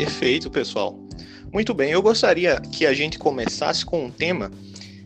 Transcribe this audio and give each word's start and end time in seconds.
Perfeito, 0.00 0.50
pessoal. 0.50 0.98
Muito 1.52 1.74
bem, 1.74 1.90
eu 1.90 2.00
gostaria 2.00 2.58
que 2.58 2.86
a 2.86 2.94
gente 2.94 3.18
começasse 3.18 3.84
com 3.84 4.06
um 4.06 4.10
tema 4.10 4.50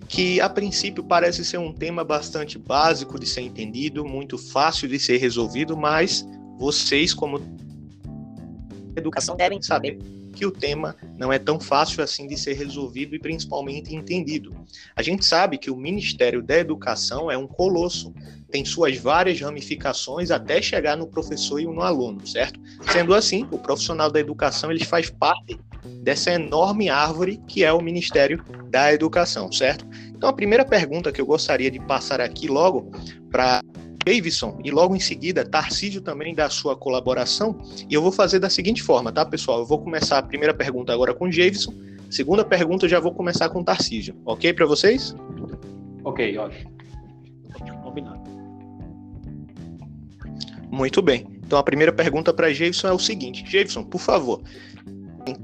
que 0.09 0.41
a 0.41 0.49
princípio 0.49 1.03
parece 1.03 1.45
ser 1.45 1.59
um 1.59 1.73
tema 1.73 2.05
bastante 2.05 2.61
básico 2.61 3.19
de 3.19 3.27
ser 3.27 3.41
entendido, 3.41 4.05
muito 4.05 4.39
fácil 4.39 4.87
de 4.87 5.01
ser 5.01 5.17
resolvido, 5.17 5.77
mas 5.77 6.25
vocês, 6.61 7.13
como 7.13 7.41
educação, 8.95 9.35
devem 9.37 9.61
saber 9.61 9.99
que 10.35 10.45
o 10.45 10.51
tema 10.51 10.97
não 11.17 11.33
é 11.33 11.39
tão 11.39 11.59
fácil 11.59 12.03
assim 12.03 12.27
de 12.27 12.37
ser 12.37 12.55
resolvido 12.55 13.15
e 13.15 13.19
principalmente 13.19 13.95
entendido. 13.95 14.55
A 14.95 15.03
gente 15.03 15.25
sabe 15.25 15.57
que 15.57 15.71
o 15.71 15.77
Ministério 15.77 16.43
da 16.43 16.59
Educação 16.59 17.31
é 17.31 17.39
um 17.39 17.47
colosso, 17.47 18.13
tem 18.51 18.65
suas 18.65 18.97
várias 18.99 19.41
ramificações 19.41 20.31
até 20.31 20.61
chegar 20.61 20.97
no 20.97 21.07
professor 21.07 21.61
e 21.61 21.65
no 21.65 21.81
aluno, 21.81 22.27
certo? 22.27 22.61
Sendo 22.93 23.15
assim, 23.15 23.49
o 23.51 23.59
profissional 23.59 24.11
da 24.11 24.21
educação 24.21 24.71
ele 24.71 24.85
faz 24.85 25.09
parte 25.11 25.59
dessa 26.03 26.33
enorme 26.33 26.89
árvore 26.89 27.41
que 27.47 27.65
é 27.65 27.73
o 27.73 27.81
Ministério 27.81 28.45
da 28.69 28.93
Educação, 28.93 29.51
certo? 29.53 29.87
Então 30.09 30.29
a 30.29 30.33
primeira 30.33 30.65
pergunta 30.65 31.13
que 31.13 31.21
eu 31.21 31.27
gostaria 31.27 31.71
de 31.71 31.79
passar 31.81 32.21
aqui 32.21 32.49
logo 32.49 32.91
para 33.31 33.61
Davidson 34.05 34.59
e 34.63 34.71
logo 34.71 34.95
em 34.95 35.01
seguida 35.01 35.45
Tarcísio 35.45 36.01
também 36.01 36.35
da 36.35 36.51
sua 36.51 36.77
colaboração. 36.77 37.59
E 37.89 37.95
eu 37.95 38.03
vou 38.03 38.13
fazer 38.13 38.39
da 38.39 38.51
seguinte 38.51 38.83
forma, 38.83 39.11
tá, 39.11 39.25
pessoal? 39.25 39.61
Eu 39.61 39.67
vou 39.67 39.79
começar 39.79 40.19
a 40.19 40.23
primeira 40.23 40.53
pergunta 40.53 40.93
agora 40.93 41.15
com 41.15 41.29
Davidson, 41.29 41.75
segunda 42.11 42.45
pergunta 42.45 42.85
eu 42.85 42.91
já 42.91 43.01
vou 43.01 43.13
começar 43.13 43.49
com 43.49 43.65
Tarcísio. 43.65 44.15
Ok 44.25 44.53
para 44.53 44.67
vocês? 44.67 45.15
Ok, 46.05 46.37
ótimo. 46.39 46.73
Combinado. 47.83 48.21
Muito 50.71 51.01
bem. 51.01 51.27
Então 51.47 51.59
a 51.59 51.63
primeira 51.63 51.93
pergunta 51.93 52.33
para 52.33 52.53
Jason 52.53 52.89
é 52.89 52.93
o 52.93 52.99
seguinte: 52.99 53.43
Jason, 53.45 53.85
por 53.85 54.01
favor, 54.01 54.43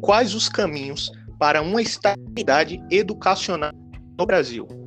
quais 0.00 0.34
os 0.34 0.48
caminhos 0.48 1.10
para 1.38 1.62
uma 1.62 1.80
estabilidade 1.80 2.82
educacional 2.90 3.72
no 4.18 4.26
Brasil? 4.26 4.79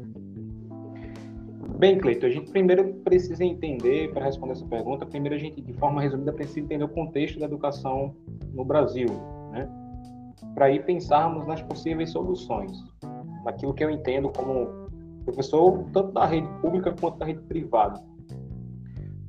Bem, 1.77 1.97
Cleiton, 1.97 2.27
a 2.27 2.29
gente 2.29 2.52
primeiro 2.52 2.93
precisa 3.03 3.43
entender, 3.43 4.13
para 4.13 4.25
responder 4.25 4.53
essa 4.53 4.66
pergunta, 4.66 5.05
primeiro 5.05 5.35
a 5.35 5.39
gente, 5.39 5.59
de 5.59 5.73
forma 5.73 6.02
resumida, 6.02 6.31
precisa 6.31 6.61
entender 6.61 6.83
o 6.83 6.89
contexto 6.89 7.39
da 7.39 7.45
educação 7.45 8.16
no 8.53 8.63
Brasil, 8.63 9.07
né? 9.52 9.67
Para 10.53 10.67
aí 10.67 10.79
pensarmos 10.79 11.45
nas 11.47 11.61
possíveis 11.63 12.11
soluções, 12.11 12.71
naquilo 13.44 13.73
que 13.73 13.83
eu 13.83 13.89
entendo 13.89 14.29
como 14.29 14.83
professor, 15.25 15.83
tanto 15.91 16.11
da 16.11 16.25
rede 16.25 16.47
pública 16.61 16.94
quanto 16.99 17.17
da 17.17 17.25
rede 17.25 17.41
privada. 17.41 18.01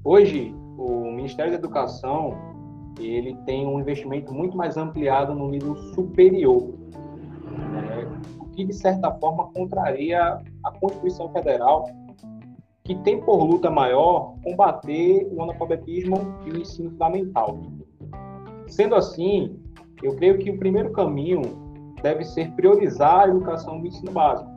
Hoje, 0.04 0.54
o 0.76 1.10
Ministério 1.12 1.52
da 1.52 1.58
Educação, 1.58 2.36
ele 3.00 3.34
tem 3.46 3.66
um 3.66 3.80
investimento 3.80 4.32
muito 4.34 4.56
mais 4.56 4.76
ampliado 4.76 5.34
no 5.34 5.48
nível 5.48 5.74
superior, 5.94 6.74
né? 7.72 8.20
o 8.38 8.44
que, 8.50 8.64
de 8.64 8.74
certa 8.74 9.10
forma, 9.14 9.46
contraria 9.52 10.38
a 10.62 10.70
Constituição 10.78 11.32
Federal, 11.32 11.86
que 12.84 12.94
tem 12.96 13.18
por 13.18 13.42
luta 13.42 13.70
maior 13.70 14.34
combater 14.42 15.26
o 15.32 15.42
analfabetismo 15.42 16.16
e 16.44 16.50
o 16.50 16.60
ensino 16.60 16.90
fundamental. 16.90 17.58
Sendo 18.66 18.94
assim, 18.94 19.58
eu 20.02 20.14
creio 20.16 20.36
que 20.36 20.50
o 20.50 20.58
primeiro 20.58 20.92
caminho 20.92 21.40
deve 22.02 22.24
ser 22.24 22.52
priorizar 22.52 23.20
a 23.20 23.28
educação 23.28 23.80
do 23.80 23.86
ensino 23.86 24.12
básico, 24.12 24.50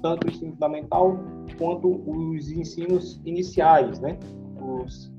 tanto 0.00 0.24
o 0.24 0.30
ensino 0.30 0.52
fundamental 0.52 1.18
quanto 1.58 2.00
os 2.08 2.48
ensinos 2.52 3.20
iniciais, 3.24 3.98
né? 3.98 4.20
Os, 4.60 5.12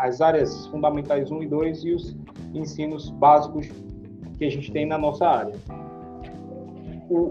as 0.00 0.20
áreas 0.20 0.66
fundamentais 0.66 1.30
1 1.30 1.44
e 1.44 1.46
2 1.46 1.84
e 1.84 1.94
os 1.94 2.16
ensinos 2.52 3.10
básicos 3.10 3.68
que 4.36 4.44
a 4.44 4.50
gente 4.50 4.72
tem 4.72 4.84
na 4.84 4.98
nossa 4.98 5.28
área. 5.28 5.54
O, 7.08 7.30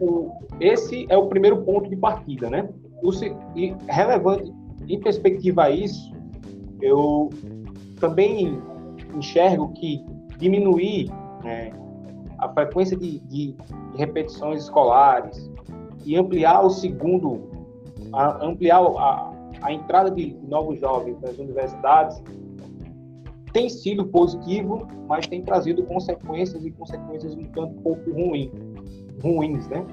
o, 0.00 0.32
esse 0.60 1.04
é 1.08 1.16
o 1.16 1.26
primeiro 1.26 1.64
ponto 1.64 1.90
de 1.90 1.96
partida, 1.96 2.48
né? 2.48 2.68
O, 3.02 3.10
e 3.54 3.74
relevante 3.88 4.52
em 4.88 5.00
perspectiva 5.00 5.64
a 5.64 5.70
isso, 5.70 6.12
eu 6.80 7.30
também 8.00 8.60
enxergo 9.14 9.72
que 9.72 10.04
diminuir 10.38 11.10
né, 11.42 11.72
a 12.38 12.48
frequência 12.48 12.96
de, 12.96 13.20
de, 13.20 13.54
repetições 13.96 14.64
escolares 14.64 15.50
e 16.04 16.16
ampliar 16.16 16.62
o 16.62 16.70
segundo, 16.70 17.48
a, 18.12 18.44
ampliar 18.44 18.80
a, 18.80 19.32
a 19.62 19.72
entrada 19.72 20.10
de 20.10 20.36
novos 20.48 20.80
jovens 20.80 21.18
nas 21.20 21.38
universidades 21.38 22.20
tem 23.52 23.68
sido 23.68 24.04
positivo, 24.06 24.88
mas 25.08 25.28
tem 25.28 25.40
trazido 25.42 25.84
consequências 25.84 26.64
e 26.64 26.72
consequências 26.72 27.36
um 27.36 27.44
tanto 27.44 27.80
pouco 27.82 28.10
ruim, 28.10 28.50
ruins, 29.22 29.68
né? 29.68 29.86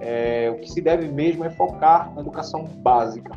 É, 0.00 0.50
o 0.54 0.60
que 0.60 0.70
se 0.70 0.80
deve 0.80 1.08
mesmo 1.08 1.44
é 1.44 1.50
focar 1.50 2.14
na 2.14 2.20
educação 2.20 2.64
básica. 2.64 3.32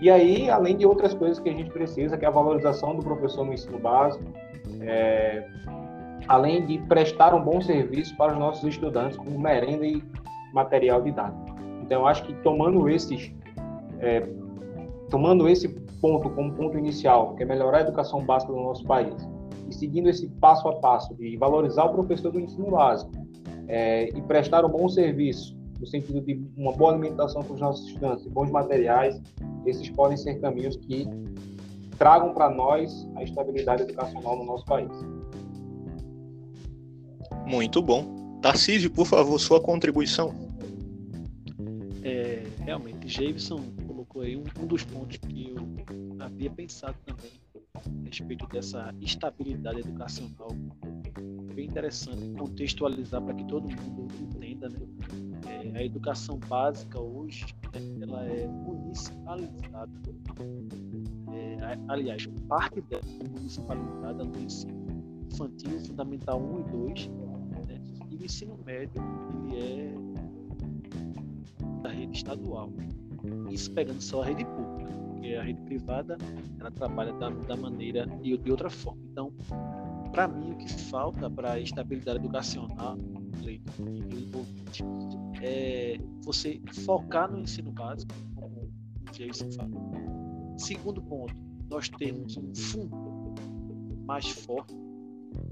E 0.00 0.10
aí, 0.10 0.50
além 0.50 0.76
de 0.76 0.84
outras 0.84 1.14
coisas 1.14 1.38
que 1.38 1.48
a 1.48 1.52
gente 1.52 1.70
precisa, 1.70 2.18
que 2.18 2.24
é 2.24 2.28
a 2.28 2.30
valorização 2.30 2.96
do 2.96 3.02
professor 3.02 3.44
no 3.44 3.52
ensino 3.52 3.78
básico, 3.78 4.24
é, 4.80 5.46
além 6.26 6.66
de 6.66 6.78
prestar 6.80 7.34
um 7.34 7.40
bom 7.40 7.60
serviço 7.60 8.16
para 8.16 8.32
os 8.32 8.38
nossos 8.38 8.64
estudantes, 8.68 9.16
com 9.16 9.38
merenda 9.38 9.86
e 9.86 10.02
material 10.52 11.02
didático. 11.02 11.56
Então, 11.82 12.06
acho 12.06 12.24
que 12.24 12.34
tomando 12.42 12.88
esses, 12.88 13.32
é, 14.00 14.26
tomando 15.08 15.48
esse 15.48 15.68
ponto 16.00 16.28
como 16.30 16.52
ponto 16.52 16.76
inicial, 16.76 17.34
que 17.36 17.44
é 17.44 17.46
melhorar 17.46 17.78
a 17.78 17.80
educação 17.82 18.24
básica 18.24 18.52
do 18.52 18.58
nosso 18.58 18.84
país, 18.84 19.14
e 19.68 19.74
seguindo 19.74 20.08
esse 20.08 20.28
passo 20.40 20.68
a 20.68 20.74
passo 20.80 21.14
de 21.14 21.36
valorizar 21.36 21.84
o 21.84 21.92
professor 21.92 22.32
do 22.32 22.40
ensino 22.40 22.72
básico 22.72 23.12
é, 23.68 24.08
e 24.08 24.20
prestar 24.22 24.64
um 24.64 24.68
bom 24.68 24.88
serviço 24.88 25.56
no 25.82 25.86
sentido 25.88 26.20
de 26.20 26.40
uma 26.56 26.72
boa 26.72 26.92
alimentação 26.92 27.42
para 27.42 27.54
os 27.54 27.60
nossos 27.60 27.88
estudantes, 27.88 28.24
bons 28.28 28.50
materiais, 28.52 29.20
esses 29.66 29.90
podem 29.90 30.16
ser 30.16 30.40
caminhos 30.40 30.76
que 30.76 31.08
tragam 31.98 32.32
para 32.32 32.48
nós 32.48 33.08
a 33.16 33.24
estabilidade 33.24 33.82
educacional 33.82 34.38
no 34.38 34.44
nosso 34.44 34.64
país. 34.64 34.92
Muito 37.44 37.82
bom. 37.82 38.38
Tarcísio, 38.40 38.92
por 38.92 39.06
favor, 39.06 39.38
sua 39.40 39.60
contribuição. 39.60 40.32
É, 42.04 42.44
realmente, 42.60 43.08
Jameson 43.08 43.60
colocou 43.84 44.22
aí 44.22 44.36
um, 44.36 44.44
um 44.60 44.66
dos 44.66 44.84
pontos 44.84 45.16
que 45.16 45.50
eu 45.50 45.66
havia 46.20 46.50
pensado 46.50 46.96
também 47.04 47.32
a 47.74 48.08
respeito 48.08 48.46
dessa 48.46 48.94
estabilidade 49.00 49.80
educacional. 49.80 50.50
Bem 51.54 51.66
interessante 51.66 52.30
contextualizar 52.38 53.20
para 53.20 53.34
que 53.34 53.44
todo 53.46 53.64
mundo 53.64 54.08
entenda 54.20 54.68
né, 54.68 54.78
a 55.74 55.82
educação 55.82 56.38
básica 56.48 57.00
hoje 57.00 57.46
ela 58.00 58.24
é 58.26 58.46
municipalizada. 58.46 59.90
É, 61.32 61.78
aliás, 61.88 62.26
parte 62.48 62.80
dela 62.82 63.02
é 63.20 63.28
municipalizada 63.28 64.24
no 64.24 64.38
ensino 64.38 64.82
infantil, 65.32 65.80
fundamental 65.80 66.40
1 66.40 66.60
e 66.60 66.64
2, 66.64 67.08
né, 67.68 67.80
e 68.10 68.16
o 68.16 68.24
ensino 68.24 68.58
médio 68.64 69.02
ele 69.46 69.56
é 69.58 69.94
da 71.82 71.90
rede 71.90 72.16
estadual. 72.16 72.70
Isso 73.50 73.70
pegando 73.72 74.00
só 74.00 74.22
a 74.22 74.26
rede 74.26 74.44
pública, 74.44 74.92
porque 74.92 75.34
a 75.34 75.42
rede 75.42 75.60
privada 75.62 76.18
ela 76.58 76.70
trabalha 76.70 77.12
da, 77.14 77.30
da 77.30 77.56
maneira 77.56 78.06
e 78.22 78.36
de 78.36 78.50
outra 78.50 78.68
forma. 78.68 79.00
Então, 79.10 79.32
para 80.12 80.28
mim, 80.28 80.52
o 80.52 80.56
que 80.56 80.70
falta 80.70 81.28
para 81.30 81.52
a 81.52 81.58
estabilidade 81.58 82.18
educacional, 82.18 82.98
é 85.42 85.98
você 86.22 86.60
focar 86.84 87.30
no 87.30 87.40
ensino 87.40 87.72
básico, 87.72 88.14
como 88.36 88.62
o 88.62 89.12
Jason 89.12 89.50
falou. 89.52 89.90
Segundo 90.58 91.02
ponto, 91.02 91.34
nós 91.68 91.88
temos 91.88 92.36
um 92.36 92.54
fundo 92.54 93.34
mais 94.06 94.28
forte 94.28 94.74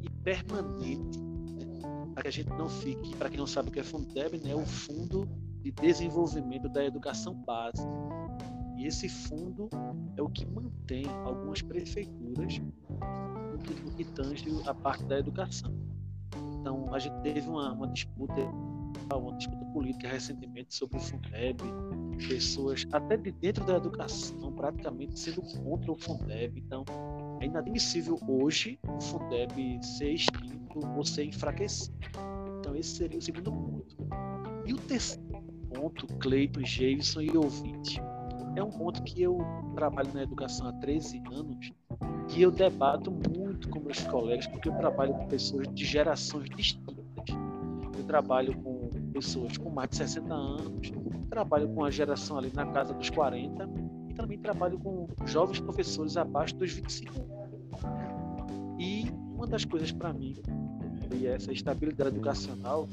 e 0.03 0.11
permanente, 0.23 1.19
né, 1.19 1.67
para 2.15 2.23
que 2.23 2.29
a 2.29 2.33
gente 2.33 2.51
não 2.51 2.69
fique, 2.69 3.17
para 3.17 3.31
quem 3.31 3.39
não 3.39 3.47
sabe 3.47 3.71
o 3.71 3.73
que 3.73 3.81
é 3.81 3.83
Fundeb, 3.83 4.39
né, 4.45 4.55
o 4.55 4.65
Fundo 4.67 5.27
de 5.63 5.71
Desenvolvimento 5.73 6.69
da 6.69 6.85
Educação 6.85 7.35
Básica. 7.47 7.89
E 8.77 8.87
esse 8.87 9.09
fundo 9.09 9.69
é 10.17 10.23
o 10.23 10.29
que 10.29 10.47
mantém 10.47 11.05
algumas 11.25 11.61
prefeituras 11.61 12.61
no 13.61 13.91
que, 13.93 14.05
tange 14.05 14.45
a 14.67 14.75
parte 14.75 15.05
da 15.05 15.19
educação. 15.19 15.73
Então, 16.61 16.93
a 16.95 16.99
gente 16.99 17.21
teve 17.23 17.49
uma, 17.49 17.73
uma 17.73 17.89
disputa 17.89 18.41
uma 19.13 19.37
disputa 19.37 19.65
política 19.73 20.09
recentemente 20.09 20.75
sobre 20.75 20.99
o 20.99 21.01
Fundeb, 21.01 21.63
pessoas 22.29 22.87
até 22.93 23.17
de 23.17 23.33
dentro 23.33 23.65
da 23.65 23.77
educação 23.77 24.53
praticamente 24.53 25.19
sendo 25.19 25.43
contra 25.43 25.93
o 25.93 25.97
Fundeb. 25.97 26.61
Então, 26.61 26.85
é 27.41 27.47
inadmissível 27.47 28.19
hoje 28.29 28.79
o 28.87 29.01
Fundeb 29.01 29.81
ser 29.83 30.13
extinto 30.13 30.87
ou 30.97 31.05
ser 31.05 31.25
enfraquecido. 31.25 31.97
Então, 32.59 32.77
esse 32.77 32.97
seria 32.97 33.19
o 33.19 33.23
segundo 33.23 33.51
ponto. 33.51 33.97
E 34.67 34.75
o 34.75 34.79
terceiro 34.79 35.43
ponto, 35.75 36.07
Cleiton, 36.19 36.63
Jason 36.63 37.23
e 37.23 37.37
ouvinte, 37.37 38.01
é 38.57 38.63
um 38.63 38.71
ponto 38.71 39.03
que 39.03 39.23
eu 39.23 39.39
trabalho 39.75 40.13
na 40.13 40.23
educação 40.23 40.69
há 40.69 40.73
13 40.75 41.23
anos 41.33 41.73
E 42.35 42.43
eu 42.43 42.51
debato 42.51 43.11
muito 43.11 43.69
com 43.69 43.81
meus 43.81 44.01
colegas, 44.05 44.47
porque 44.47 44.69
eu 44.69 44.75
trabalho 44.75 45.15
com 45.15 45.27
pessoas 45.27 45.67
de 45.75 45.85
gerações 45.85 46.49
distintas. 46.51 46.97
Eu 47.99 48.05
trabalho 48.05 48.57
com 48.63 48.89
pessoas 49.13 49.59
com 49.59 49.69
mais 49.69 49.91
de 49.91 49.97
60 49.97 50.33
anos, 50.33 50.93
trabalho 51.29 51.69
com 51.69 51.85
a 51.85 51.91
geração 51.91 52.39
ali 52.39 52.53
na 52.55 52.67
casa 52.67 52.95
dos 52.95 53.11
40 53.11 53.69
e 54.09 54.15
também 54.15 54.39
trabalho 54.39 54.79
com 54.79 55.09
jovens 55.27 55.61
professores 55.61 56.17
abaixo 56.17 56.57
dos 56.57 56.73
25. 56.73 57.15
E 58.79 59.11
uma 59.35 59.47
das 59.47 59.65
coisas 59.65 59.93
para 59.93 60.13
mim, 60.13 60.37
e 61.15 61.27
essa 61.27 61.53
estabilidade 61.53 62.11
educacional, 62.11 62.89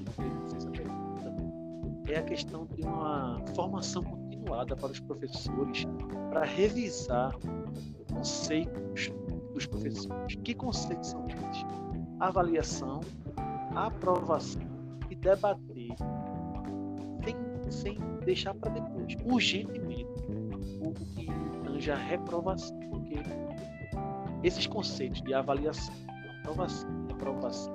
que 2.04 2.14
é 2.14 2.20
a 2.20 2.24
questão 2.24 2.66
de 2.66 2.82
uma 2.82 3.42
formação 3.56 4.04
continuada 4.04 4.76
para 4.76 4.92
os 4.92 5.00
professores 5.00 5.86
para 6.30 6.44
revisar 6.44 7.38
conceitos 8.12 9.12
dos 9.58 9.66
professores. 9.66 10.36
Que 10.44 10.54
conceitos 10.54 11.10
são 11.10 11.26
esses? 11.28 11.66
Avaliação, 12.20 13.02
aprovação 13.76 14.62
e 15.10 15.16
debater 15.16 15.96
sem, 17.24 17.36
sem 17.72 18.00
deixar 18.24 18.54
para 18.54 18.72
depois, 18.72 19.16
urgentemente, 19.26 20.06
o 20.82 20.94
que 20.94 21.28
tange 21.64 21.92
a 21.92 21.96
reprovação, 21.96 22.80
porque 22.92 23.16
esses 24.44 24.68
conceitos 24.68 25.22
de 25.24 25.34
avaliação, 25.34 25.94
aprovação 26.42 27.08
aprovação, 27.12 27.74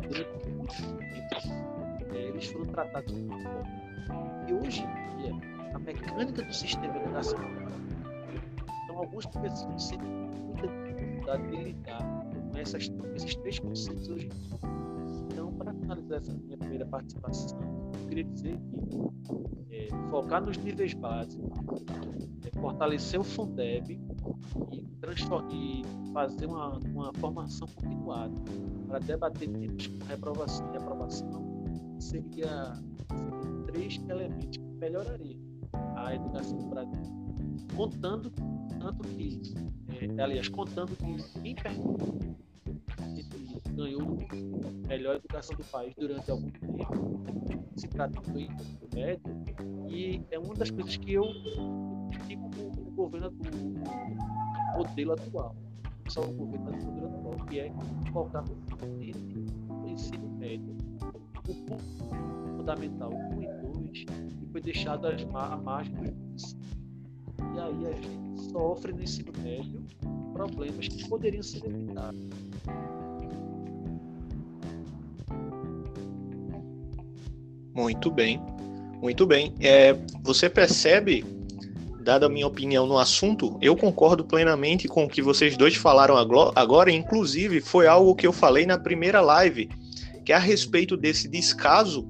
é, 2.12 2.16
eles 2.16 2.46
foram 2.46 2.66
tratados 2.66 3.12
de 3.12 3.20
uma 3.22 3.38
forma. 3.40 3.82
E 4.48 4.54
hoje 4.54 4.82
em 4.84 5.16
dia, 5.18 5.34
a 5.74 5.78
mecânica 5.80 6.42
do 6.42 6.52
sistema 6.52 6.96
educacional, 6.96 7.50
então 8.84 8.98
alguns 8.98 9.26
professores 9.26 9.82
sentem 9.82 10.08
muita 10.08 10.91
dificuldade 11.22 11.50
de 11.50 11.56
lidar 11.56 12.26
com 12.50 12.58
essas, 12.58 12.90
esses 13.14 13.34
três 13.36 13.58
conceitos 13.58 14.08
hoje 14.08 14.26
em 14.26 14.28
dia. 14.28 14.58
Então, 15.30 15.52
para 15.54 15.72
finalizar 15.72 16.18
essa 16.18 16.32
minha 16.34 16.58
primeira 16.58 16.86
participação, 16.86 17.58
eu 18.02 18.08
queria 18.08 18.24
dizer 18.24 18.58
que 19.68 19.74
é, 19.74 19.88
focar 20.08 20.44
nos 20.44 20.56
níveis 20.58 20.94
básicos, 20.94 21.84
é, 22.44 22.60
fortalecer 22.60 23.20
o 23.20 23.24
Fundeb 23.24 24.00
e, 24.70 24.86
e 25.50 26.12
fazer 26.12 26.46
uma, 26.46 26.78
uma 26.78 27.12
formação 27.14 27.68
continuada 27.76 28.34
para 28.86 28.98
debater 28.98 29.48
temas 29.48 29.86
como 29.86 30.04
reprovação 30.04 30.74
e 30.74 30.76
aprovação 30.76 31.64
seria, 31.98 32.72
três 33.66 33.98
elementos 34.08 34.58
que 34.58 34.74
melhorariam 34.78 35.40
a 35.96 36.14
educação 36.14 36.58
no 36.58 36.68
Brasil. 36.68 37.00
Contando, 37.74 38.32
tanto 38.82 39.08
que, 39.08 39.40
é, 39.88 40.22
aliás, 40.22 40.48
contando 40.48 40.96
que 40.96 41.54
quem 41.54 41.56
ganhou 43.74 44.18
a 44.84 44.88
melhor 44.88 45.16
educação 45.16 45.56
do 45.56 45.64
país 45.64 45.94
durante 45.94 46.30
algum 46.30 46.50
tempo, 46.50 47.64
se 47.76 47.88
tratando 47.88 48.38
em 48.38 48.50
médio, 48.92 49.22
e 49.88 50.20
é 50.30 50.38
uma 50.38 50.54
das 50.54 50.70
coisas 50.70 50.96
que 50.96 51.12
eu 51.12 51.24
critico 52.10 52.50
o 52.76 52.90
governo 52.90 53.30
do 53.30 54.78
modelo 54.78 55.12
atual, 55.12 55.54
só 56.08 56.20
o 56.22 56.32
governo 56.32 56.72
do 56.72 56.84
modelo 56.84 57.06
atual, 57.06 57.46
que 57.46 57.60
é 57.60 57.72
colocar 58.12 58.42
no 58.42 59.88
ensino 59.88 60.28
médio. 60.38 60.76
O 61.48 62.56
fundamental 62.56 63.10
1 63.12 63.42
e 63.42 63.46
2 63.46 64.04
e 64.42 64.46
foi 64.52 64.60
deixado 64.60 65.06
à 65.06 65.56
margem 65.56 65.94
dos 65.94 66.56
E 67.54 67.60
aí 67.60 67.86
a 67.86 67.92
gente 67.92 68.50
sofre 68.50 68.92
no 68.92 69.02
ensino 69.02 69.32
médio 69.38 69.82
problemas 70.32 70.88
que 70.88 71.08
poderiam 71.08 71.42
ser 71.42 71.64
evitados. 71.66 72.20
Muito 77.74 78.10
bem, 78.10 78.40
muito 79.00 79.26
bem. 79.26 79.54
É, 79.60 79.94
você 80.22 80.48
percebe, 80.48 81.24
dada 82.00 82.26
a 82.26 82.28
minha 82.28 82.46
opinião 82.46 82.86
no 82.86 82.98
assunto, 82.98 83.56
eu 83.60 83.76
concordo 83.76 84.24
plenamente 84.24 84.88
com 84.88 85.04
o 85.04 85.08
que 85.08 85.22
vocês 85.22 85.56
dois 85.56 85.74
falaram 85.74 86.16
agora, 86.16 86.90
inclusive 86.90 87.60
foi 87.60 87.86
algo 87.86 88.14
que 88.14 88.26
eu 88.26 88.32
falei 88.32 88.66
na 88.66 88.78
primeira 88.78 89.20
live, 89.20 89.70
que 90.24 90.32
é 90.32 90.36
a 90.36 90.38
respeito 90.38 90.96
desse 90.96 91.28
descaso 91.28 92.06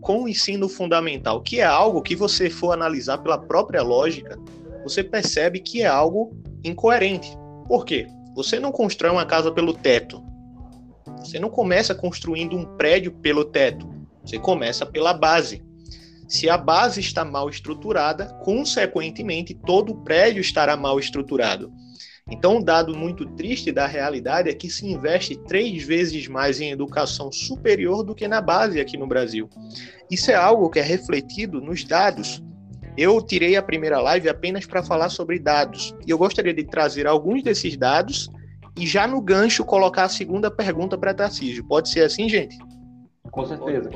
com 0.00 0.24
o 0.24 0.28
ensino 0.28 0.68
fundamental, 0.68 1.40
que 1.40 1.60
é 1.60 1.64
algo 1.64 2.02
que 2.02 2.16
você 2.16 2.50
for 2.50 2.72
analisar 2.72 3.18
pela 3.18 3.38
própria 3.38 3.82
lógica, 3.82 4.38
você 4.82 5.02
percebe 5.02 5.60
que 5.60 5.82
é 5.82 5.86
algo 5.86 6.36
incoerente. 6.64 7.36
Por 7.66 7.84
quê? 7.84 8.06
Você 8.34 8.58
não 8.58 8.72
constrói 8.72 9.12
uma 9.12 9.26
casa 9.26 9.52
pelo 9.52 9.72
teto. 9.72 10.22
Você 11.18 11.38
não 11.38 11.50
começa 11.50 11.94
construindo 11.94 12.56
um 12.56 12.64
prédio 12.76 13.12
pelo 13.12 13.44
teto. 13.44 13.88
Você 14.24 14.38
começa 14.38 14.86
pela 14.86 15.12
base. 15.12 15.62
Se 16.28 16.48
a 16.48 16.56
base 16.56 17.00
está 17.00 17.24
mal 17.24 17.50
estruturada, 17.50 18.26
consequentemente, 18.42 19.54
todo 19.54 19.92
o 19.92 20.02
prédio 20.02 20.40
estará 20.40 20.76
mal 20.76 20.98
estruturado. 20.98 21.70
Então, 22.30 22.56
um 22.56 22.62
dado 22.62 22.96
muito 22.96 23.26
triste 23.26 23.72
da 23.72 23.86
realidade 23.86 24.48
é 24.48 24.54
que 24.54 24.70
se 24.70 24.86
investe 24.86 25.36
três 25.36 25.82
vezes 25.82 26.28
mais 26.28 26.60
em 26.60 26.70
educação 26.70 27.30
superior 27.30 28.02
do 28.02 28.14
que 28.14 28.28
na 28.28 28.40
base 28.40 28.80
aqui 28.80 28.96
no 28.96 29.06
Brasil. 29.06 29.50
Isso 30.10 30.30
é 30.30 30.34
algo 30.34 30.70
que 30.70 30.78
é 30.78 30.82
refletido 30.82 31.60
nos 31.60 31.84
dados. 31.84 32.42
Eu 32.96 33.20
tirei 33.22 33.56
a 33.56 33.62
primeira 33.62 34.00
live 34.00 34.28
apenas 34.28 34.66
para 34.66 34.82
falar 34.82 35.08
sobre 35.08 35.38
dados. 35.38 35.94
E 36.06 36.10
eu 36.10 36.18
gostaria 36.18 36.52
de 36.52 36.64
trazer 36.64 37.06
alguns 37.06 37.42
desses 37.42 37.76
dados 37.76 38.30
e 38.76 38.86
já 38.86 39.06
no 39.06 39.20
gancho 39.20 39.64
colocar 39.64 40.04
a 40.04 40.08
segunda 40.08 40.50
pergunta 40.50 40.96
para 40.98 41.14
Tarcísio. 41.14 41.64
Pode 41.64 41.88
ser 41.88 42.04
assim, 42.04 42.28
gente? 42.28 42.56
Com 43.30 43.46
certeza. 43.46 43.90